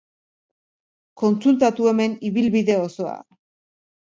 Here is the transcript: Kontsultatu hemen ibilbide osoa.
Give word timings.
Kontsultatu 1.23 1.91
hemen 1.93 2.17
ibilbide 2.31 2.79
osoa. 2.87 3.15